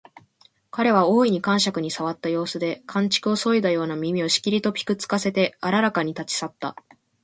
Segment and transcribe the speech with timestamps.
[0.71, 6.75] 彼は大いに肝癪に障った様子で、寒竹をそいだような耳をしきりとぴく付かせてあららかに立ち去った